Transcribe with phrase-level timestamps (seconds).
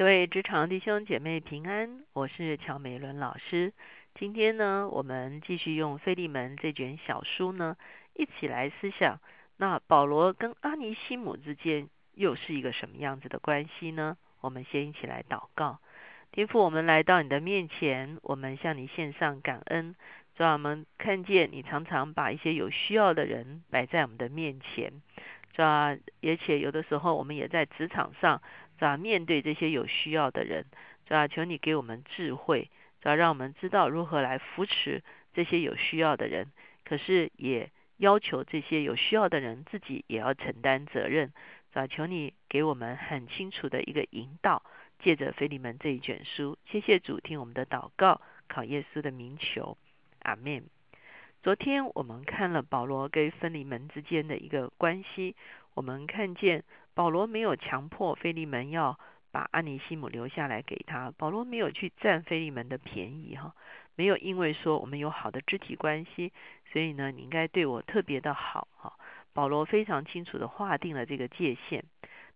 [0.00, 3.74] 各位职场弟兄姐妹平安，我是乔美伦老师。
[4.14, 7.76] 今天呢，我们继续用《费利门》这卷小书呢，
[8.14, 9.20] 一起来思想，
[9.58, 14.16] 那保罗跟阿尼西姆之间又是一个什么样子的关系呢？
[14.40, 15.80] 我们先一起来祷告，
[16.32, 19.94] 天父，我们来到你的面前，我们向你献上感恩，
[20.34, 24.94] 让我们看见你常常把一些有需要的人摆在我们的面前，
[25.54, 25.94] 是吧？
[26.22, 28.40] 而且有的时候，我们也在职场上。
[28.80, 30.64] 是面对这些有需要的人，
[31.06, 31.28] 是吧？
[31.28, 33.14] 求你给我们智慧，是吧？
[33.14, 35.02] 让我们知道如何来扶持
[35.34, 36.50] 这些有需要的人。
[36.84, 41.28] 可是也要求这些有需要的人自己也要承担责任，
[41.72, 41.86] 是吧？
[41.86, 44.62] 求你给我们很清楚的一个引导，
[44.98, 46.56] 借着腓利门这一卷书。
[46.64, 49.76] 谢谢主，听我们的祷告，考耶稣的名求，
[50.22, 50.64] 阿门。
[51.42, 55.36] 昨天我们看了保罗跟腓尼门之间的一个关系，
[55.74, 56.64] 我们看见。
[57.00, 58.98] 保罗没有强迫菲利门要
[59.32, 63.54] 把安尼西姆留下来给他，保罗没有去占菲利门的便宜哈，
[63.96, 66.30] 没有因为说我们有好的肢体关系，
[66.70, 68.92] 所以呢你应该对我特别的好哈。
[69.32, 71.82] 保罗非常清楚的划定了这个界限。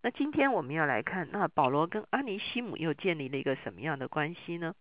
[0.00, 4.74] 那今天我们要来看，那保罗跟安尼西姆又建立了一个什么样的关系呢？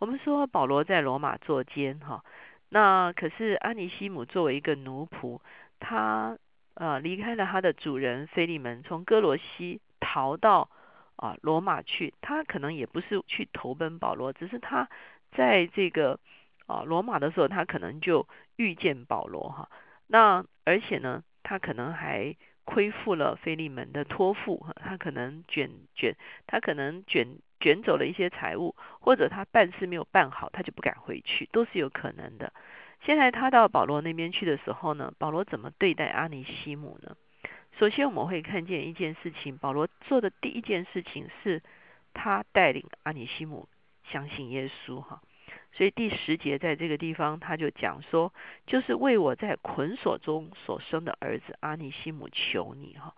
[0.00, 2.24] 我们说保罗在罗马做监哈，
[2.68, 5.38] 那可是安尼西姆作为一个奴仆，
[5.78, 6.36] 他。
[6.74, 10.70] 呃，离开了他的主人菲利门，从哥罗西逃到
[11.16, 12.14] 啊罗马去。
[12.20, 14.88] 他可能也不是去投奔保罗，只是他
[15.32, 16.18] 在这个
[16.66, 19.68] 啊罗马的时候，他可能就遇见保罗哈。
[20.06, 27.26] 那而且呢，他可能还亏负了菲利门的托付，他可能卷卷，他可能卷
[27.60, 32.52] 卷走了一些财物，或者他办事没有办好，他就不敢回去，都是有可能的。
[33.02, 37.16] 现在他到保罗那边去的时候呢，保罗怎么对待阿尼西姆呢？
[37.78, 41.62] 首先我们会看见一件事情，保罗做的第一件事情是，
[42.12, 43.68] 他带领阿尼西姆
[44.04, 45.22] 相信耶稣哈。
[45.72, 48.34] 所以第十节在这个地方他就讲说，
[48.66, 53.14] 就是为我在捆锁中所生的儿子阿尼西姆求你哈。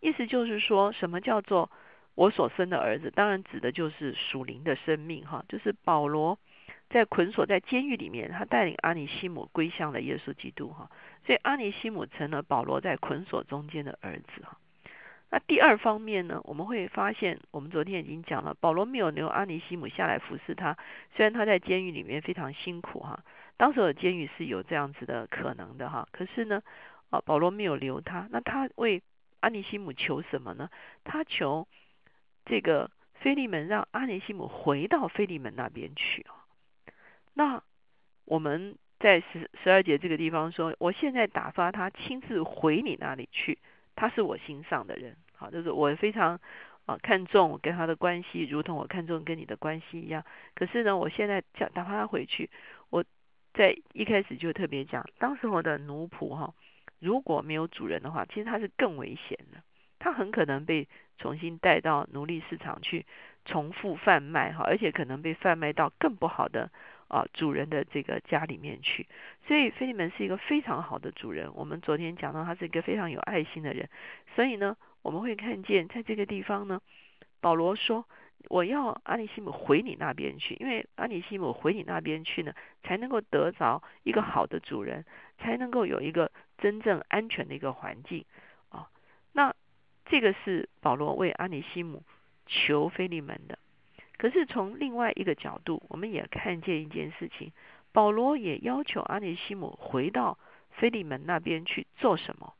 [0.00, 1.70] 意思就是说什么叫做
[2.16, 3.12] 我所生的儿子？
[3.14, 6.38] 当然指的就是属灵的生命哈，就是保罗。
[6.92, 10.90] 在捆锁在监狱里面，他带领阿尼西姆归向了耶稣基督哈，
[11.24, 14.58] 所以阿尼西姆成了保罗在捆锁中间的儿子哈。
[15.30, 20.76] 那第二方面呢，我们会发现，我们昨天已经讲了，保罗没有留阿尼西姆下来服侍他，
[21.16, 23.24] 虽然他在监狱里面非常辛苦哈，
[23.56, 26.62] 当时的监狱是有这样子的可能的哈，可是呢，
[27.08, 29.02] 啊保罗没有留他，那他为
[29.40, 30.68] 阿尼西姆求什么呢？
[31.04, 31.66] 他求
[32.44, 36.41] 这个菲利门让阿尼西姆回到菲利门那边去啊。
[37.34, 37.62] 那
[38.24, 43.58] 我们在十十二节这个地方说，我现在打发他亲自回你那里去，
[43.96, 46.38] 他是我心上的人，好，就是我非常
[46.86, 50.24] 啊看重跟他的关系，如同我看重跟你的关系一样。
[50.54, 52.48] 可是呢，我现在叫打发他回去，
[52.90, 53.04] 我
[53.54, 56.54] 在一开始就特别讲，当时我的奴仆哈，
[57.00, 59.62] 如果没有主人的话，其实他是更危险的，
[59.98, 60.86] 他很可能被
[61.18, 63.04] 重新带到奴隶市场去
[63.44, 66.70] 重复贩卖哈，而且可能被贩卖到更不好的。
[67.12, 69.06] 啊，主人的这个家里面去，
[69.46, 71.52] 所以菲利门是一个非常好的主人。
[71.54, 73.86] 我们昨天讲到他是一个非常有爱心的人，
[74.34, 76.80] 所以呢，我们会看见在这个地方呢，
[77.42, 78.08] 保罗说
[78.48, 85.04] ：“我要阿里西姆回你那边去，因为阿里西姆回你那边去呢，才能够得着一个好的主人，
[85.36, 88.24] 才能够有一个真正安全的一个环境。”
[88.72, 88.88] 啊，
[89.32, 89.54] 那
[90.06, 92.02] 这个是保罗为阿里西姆
[92.46, 93.58] 求菲利门的。
[94.22, 97.50] 可是从另外一个角度，我们也看见一件事情：
[97.90, 100.38] 保罗也要求阿尼西姆回到
[100.70, 102.54] 菲利门那边去做什么？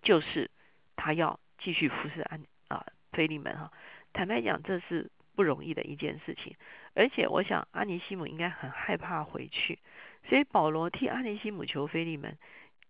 [0.00, 0.50] 就是
[0.96, 3.70] 他要继续服侍安啊菲利门哈。
[4.14, 6.56] 坦白讲，这是不容易的一件事情。
[6.94, 9.78] 而且我想，阿尼西姆应该很害怕回去，
[10.30, 12.38] 所以保罗替阿尼西姆求菲利门。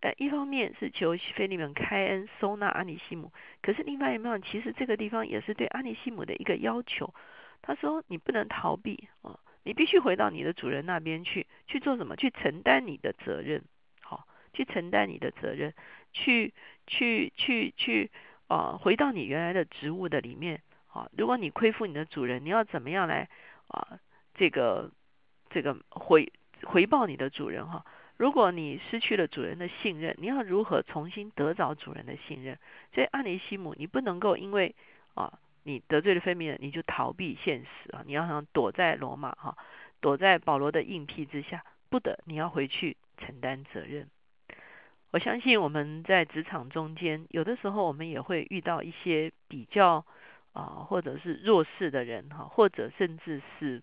[0.04, 3.32] 呃，一方面是求菲利门开恩收纳阿尼西姆，
[3.62, 7.14] 可是另外一方面，其实这个地方也是对阿尼西姆的一个要求。
[7.62, 12.16] 他说：“你不能逃避啊，你必须回到你的主人那边去，去做什么？
[12.16, 13.64] 去承担你的责任，
[14.02, 15.72] 好，去承担你的责任，
[16.12, 16.52] 去
[16.86, 18.10] 去去去
[18.48, 20.60] 啊，回到你原来的职务的里面。
[20.86, 23.26] 好，如果你亏负你的主人，你要怎么样来
[23.68, 23.98] 啊？
[24.34, 24.90] 这个
[25.48, 26.30] 这个回
[26.62, 27.82] 回报你的主人哈？”
[28.16, 32.58] 如果你失去了主人的信任，你要如何重新得着主人的信任？
[32.94, 34.74] 所以阿尼西姆，你不能够因为
[35.14, 38.04] 啊你得罪了菲米人，你就逃避现实啊！
[38.06, 39.56] 你要想躲在罗马哈，
[40.00, 44.08] 躲在保罗的硬屁之下，不得，你要回去承担责任。
[45.10, 50.04] 我相信我们在职场中间，有的时候我们也会遇到一些比较
[50.52, 53.82] 啊，或者是弱势的人哈，或者甚至是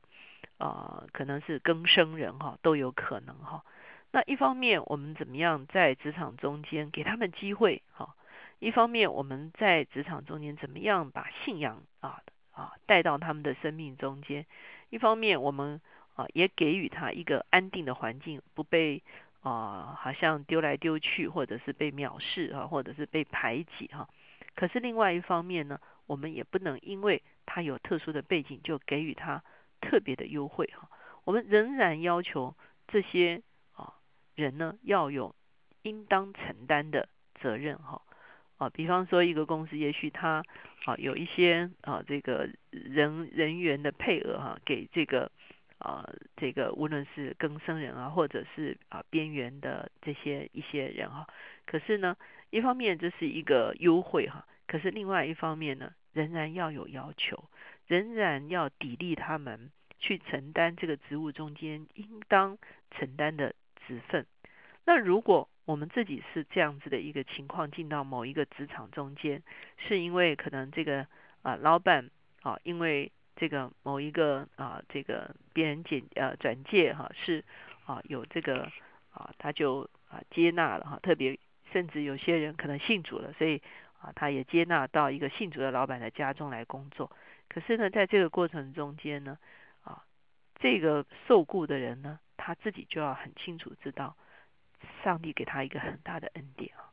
[0.57, 3.63] 啊，可能是更生人哈，都有可能哈。
[4.11, 8.15] 那一方面，我们怎么样在职场中间给他们机会哈？
[8.59, 12.21] 一方面，我们在职场中间怎么样把信仰啊
[12.51, 14.45] 啊带到他们的生命中间？
[14.89, 15.81] 一方面，我们
[16.15, 19.01] 啊也给予他一个安定的环境，不被
[19.41, 24.09] 啊好像丢来丢去，或者是被藐视啊，或者是被排挤哈。
[24.55, 25.79] 可是另外一方面呢？
[26.07, 29.41] 我们也不能因为他有特殊的背景就给予他
[29.79, 30.89] 特别的优惠哈。
[31.23, 32.53] 我们仍然要求
[32.89, 33.41] 这些
[34.35, 35.35] 人呢要有
[35.83, 37.09] 应当承担的
[37.41, 38.01] 责任哈
[38.57, 38.69] 啊。
[38.69, 40.43] 比方说一个公司也许他
[40.85, 45.31] 啊有一些啊这个人人员的配额哈给这个
[45.77, 51.27] 啊这个无论是更生人啊或者是啊边缘的这些一些人哈。
[51.65, 52.15] 可是呢
[52.49, 55.91] 一方面这是一个优惠哈，可是另外一方面呢。
[56.13, 57.41] 仍然要有要求，
[57.87, 62.57] 仍然要砥砺他们去承担这个职务中间应当
[62.93, 63.55] 承担的
[63.91, 64.25] 职分。
[64.85, 69.43] 那如果我们自己是这样子的一个情况，进到某一个职场中间，
[69.77, 71.05] 是因为可能这个
[71.41, 72.09] 啊老板
[72.41, 77.43] 啊，因为这个某一个啊这个别人简呃转介哈是
[77.85, 78.71] 啊有这个
[79.11, 81.37] 啊他就啊接纳了哈，特别
[81.73, 83.61] 甚至有些人可能信主了，所以。
[84.01, 87.11] 啊，他也接纳到一个信主的老板的家中来工作。
[87.47, 89.37] 可是呢，在这个过程中间呢，
[89.83, 90.03] 啊，
[90.55, 94.17] 这个受雇的人呢，他自己就要很清楚知道，
[95.03, 96.89] 上帝给他一个很大的恩典啊，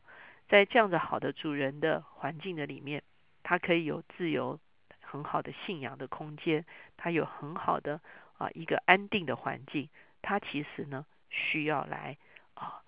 [0.47, 3.03] 在这样子好的主人的环境的里面，
[3.43, 4.61] 他可以有自由、
[5.01, 6.67] 很好的信仰的空间，
[6.99, 7.99] 他有很好的
[8.37, 9.89] 啊一个安定的环境。
[10.21, 12.19] 他其实呢，需要来
[12.53, 12.83] 啊，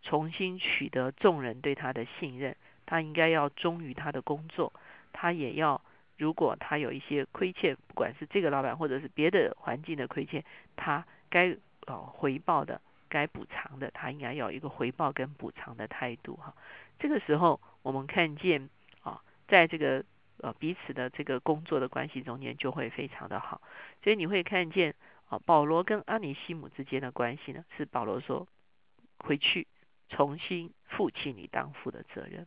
[0.00, 2.56] 重新取得众人对他的信任。
[2.86, 4.72] 他应该要忠于他的工作，
[5.12, 5.82] 他也要，
[6.16, 10.42] 如果他有一些亏欠，不管是这个老板或者是别的环境的亏欠，
[10.76, 11.56] 他该
[11.86, 16.54] 呃回报的、该补偿的，他应该要一个回报跟补偿的态度哈。
[16.98, 18.68] 这个时候，我们看见
[19.00, 20.04] 啊，在这个
[20.38, 23.60] 呃彼此的这个工作的关系中间，就会非常的好。
[24.02, 24.94] 所以你会看见
[25.28, 28.46] 啊，保罗跟阿尼西姆之间的关系呢，是保罗说
[29.18, 29.66] 回去
[30.08, 32.46] 重新负起你当负的责任。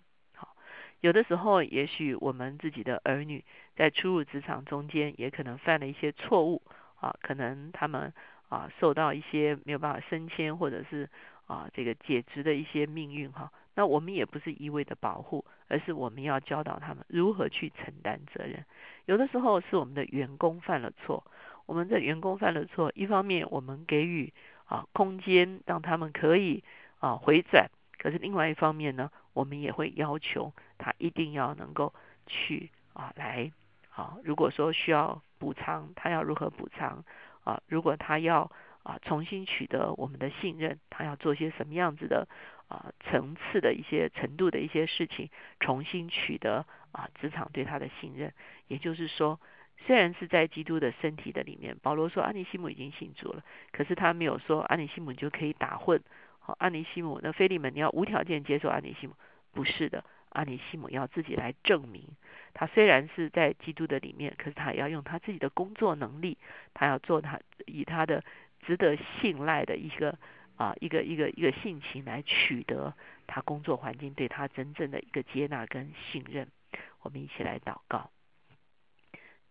[1.02, 3.46] 有的时候，也许我们自己的儿女
[3.78, 6.62] 在初入职场中间，也可能犯了一些错误
[7.00, 8.14] 啊，可能他们
[8.50, 11.10] 啊受到一些没有办法升迁，或者是
[11.48, 13.52] 啊这个解职的一些命运哈。
[13.76, 18.66] 那我们也不是一味的保护，而是我们要教导他们如何去承担责任。
[19.06, 21.24] 有的时候是我们的员工犯了错，
[21.66, 24.34] 我们的员工犯了错，一方面我们给予
[24.66, 26.62] 啊空间，让他们可以
[27.00, 27.70] 啊回转。
[27.98, 31.94] 可是另外一方面呢，我们也会要求他一定要能够
[32.28, 33.50] 去啊来
[33.96, 37.04] 啊，如果说需要补偿，他要如何补偿
[37.44, 37.62] 啊？
[37.68, 38.52] 如果他要
[38.84, 42.28] 啊重新取得我们的信任，他要做些什么样子的
[42.68, 48.34] 啊层次的一些程度的一些事情，重新取得啊职场对他的信任。
[48.68, 49.40] 也就是说，
[49.86, 56.02] 虽然是在基督的身体的里面，保罗说安尼西姆已经信主了，可是他没有说安尼西姆就可以打混。
[56.40, 59.14] 好安尼西姆，那菲利门，你要无条件接受安尼西姆？
[59.52, 60.04] 不是的，
[60.40, 62.08] 安尼西姆要自己来证明。
[62.54, 66.38] 他虽然是在基督的里面，可是他要用他自己的工作能力，
[66.74, 68.24] 他要做他以他的
[68.66, 70.18] 值得信赖的一个
[70.56, 72.94] 啊一个一个一个性情来取得
[73.28, 76.48] 他工作环境对他真正的一个接纳跟信任。
[77.02, 78.10] 我们一起来祷告。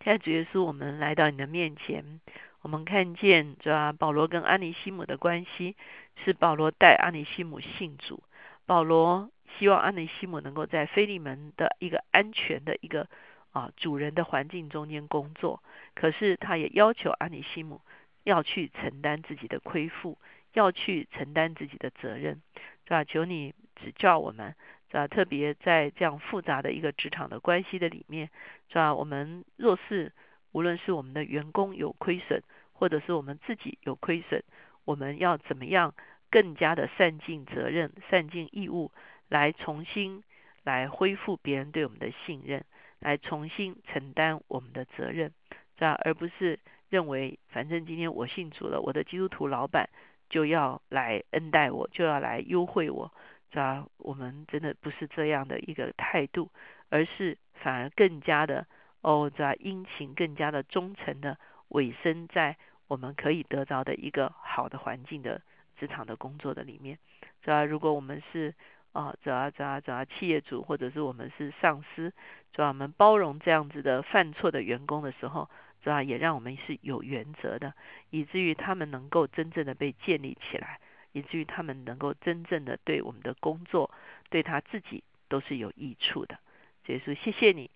[0.04, 2.20] 现在主耶稣，我们来到你的面前。
[2.60, 3.92] 我们看见，这吧？
[3.92, 5.76] 保罗跟安尼西姆的关系
[6.24, 8.22] 是保罗带安尼西姆信主。
[8.66, 13.08] 保罗希望安尼西姆能够在菲利门的一个安全的一个
[13.52, 15.62] 啊主人的环境中间工作。
[15.94, 17.80] 可是他也要求安尼西姆
[18.24, 20.18] 要去承担自己的亏负，
[20.52, 22.40] 要去承担自己的责任，
[22.84, 23.04] 是吧？
[23.04, 24.54] 求你指教我们，
[24.90, 25.08] 是吧？
[25.08, 28.28] 特别在这样复杂的一个职场的关系的里面，
[28.68, 28.94] 是吧？
[28.94, 30.12] 我们若是
[30.52, 34.42] 无论是我们的员工有亏损，或者是我们自己有亏损，
[34.84, 35.94] 我们要怎么样
[36.30, 38.92] 更加的善尽责任、善尽义务，
[39.28, 40.22] 来重新
[40.64, 42.64] 来恢复别人对我们的信任，
[42.98, 45.32] 来重新承担我们的责任，
[45.76, 45.86] 这？
[45.86, 46.58] 而不是
[46.88, 49.88] 认为反正今天我信主了，我的基督徒老板
[50.28, 53.12] 就要来恩待我，就要来优惠我，
[53.50, 53.84] 这？
[53.98, 56.50] 我们真的不是这样的一个态度，
[56.88, 58.66] 而是反而更加的。
[59.00, 62.56] 哦，在殷勤更加的忠诚的委身在
[62.88, 65.40] 我们可以得到的一个好的环境的
[65.78, 66.98] 职场的工作的里面，
[67.40, 67.64] 这？
[67.64, 68.52] 如果我们是
[68.92, 72.12] 啊，主啊主啊主啊企业主或者是我们是上司，
[72.52, 75.48] 主要我们包容这样子的犯错的员工的时候，
[75.82, 77.74] 主要也让我们是有原则的，
[78.10, 80.80] 以至于他们能够真正的被建立起来，
[81.12, 83.90] 以至于他们能够真正的对我们的工作，
[84.30, 86.38] 对他自己都是有益处的。
[86.86, 87.70] 耶稣，谢谢你，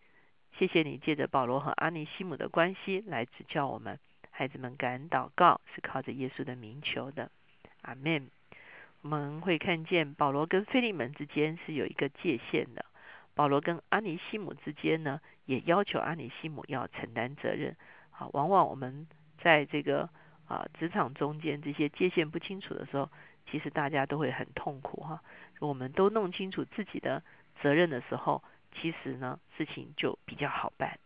[0.58, 3.98] 谢谢你借着保罗和阿尼西姆的关系来指教我们，
[4.30, 7.30] 孩子们感恩祷告是靠着耶稣的名求的，
[7.82, 8.28] 阿门。
[9.02, 12.84] 我们会看见保罗跟菲利门之间是有一个界限的，
[13.34, 17.76] 保罗跟阿尼西姆之间呢，也要求阿尼西姆要承担责任。
[18.12, 19.08] 啊，往往我们
[19.40, 20.08] 在这个
[20.46, 23.10] 啊职场中间这些界限不清楚的时候，
[23.50, 25.20] 其实大家都会很痛苦哈。
[25.58, 27.22] 我们都弄清楚自己的
[27.60, 28.44] 责任的时候，
[28.74, 30.98] 其实呢事情就比较好办。